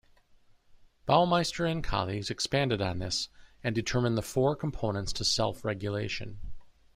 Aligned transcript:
Baumeister 1.07 1.67
and 1.71 1.83
colleagues 1.83 2.31
expanded 2.31 2.81
on 2.81 2.97
this, 2.97 3.29
and 3.63 3.75
determined 3.75 4.17
the 4.17 4.23
four 4.23 4.55
components 4.55 5.13
to 5.13 5.23
self-regulation. 5.23 6.39